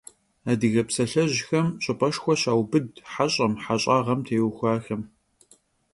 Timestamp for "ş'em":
3.33-3.53